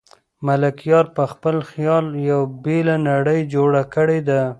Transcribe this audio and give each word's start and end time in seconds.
ملکیار 0.45 1.05
په 1.15 1.23
خپل 1.31 1.55
خیال 1.69 2.05
یوه 2.29 2.47
بېله 2.63 2.95
نړۍ 3.09 3.39
جوړه 3.53 3.81
کړې 3.93 4.19
ده. 4.27 4.41